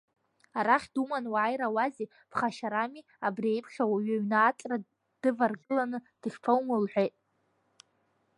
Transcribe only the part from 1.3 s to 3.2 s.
уааирауазеи, ԥхашьарами,